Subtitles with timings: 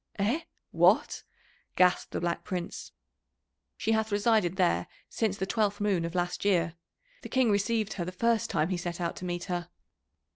[0.17, 0.39] "Eh?
[0.71, 1.21] What?"
[1.75, 2.91] gasped the Black Prince.
[3.77, 6.73] "She hath resided there since the twelfth moon of last year.
[7.21, 9.69] The King received her the first time he set out to meet her."